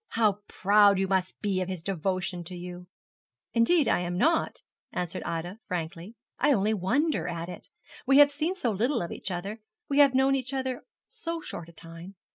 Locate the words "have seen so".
8.17-8.71